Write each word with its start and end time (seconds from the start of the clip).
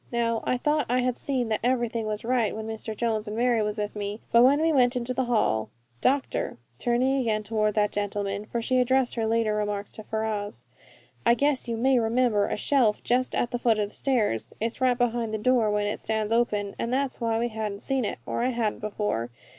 Now, 0.11 0.41
I 0.45 0.57
thought 0.57 0.87
I 0.89 1.01
had 1.01 1.15
seen 1.15 1.49
that 1.49 1.59
everything 1.63 2.07
was 2.07 2.25
right 2.25 2.55
when 2.55 2.65
Mr. 2.65 2.97
Jones 2.97 3.27
and 3.27 3.37
Mary 3.37 3.61
was 3.61 3.77
with 3.77 3.95
me, 3.95 4.19
but 4.31 4.41
when 4.43 4.59
we 4.59 4.73
went 4.73 4.95
into 4.95 5.13
that 5.13 5.25
hall 5.25 5.69
Doctor" 6.01 6.57
turning 6.79 7.17
again 7.21 7.43
toward 7.43 7.75
that 7.75 7.91
gentlemen, 7.91 8.45
for 8.45 8.63
she 8.63 8.77
had 8.77 8.87
addressed 8.87 9.13
her 9.13 9.27
later 9.27 9.53
remarks 9.53 9.91
to 9.91 10.03
Ferrars, 10.03 10.65
"I 11.23 11.35
guess 11.35 11.67
you 11.67 11.77
may 11.77 11.99
remember 11.99 12.47
a 12.47 12.57
shelf 12.57 13.03
just 13.03 13.35
at 13.35 13.51
the 13.51 13.59
foot 13.59 13.77
of 13.77 13.89
the 13.89 13.95
stairs. 13.95 14.53
It's 14.59 14.81
right 14.81 14.97
behind 14.97 15.35
the 15.35 15.37
door, 15.37 15.69
when 15.69 15.85
it 15.85 16.01
stands 16.01 16.33
open, 16.33 16.75
and 16.79 16.91
that's 16.91 17.21
why 17.21 17.37
we 17.37 17.49
hadn't 17.49 17.83
seen 17.83 18.03
it, 18.03 18.17
or 18.25 18.41
I 18.41 18.49
hadn't 18.49 18.79
before. 18.79 19.29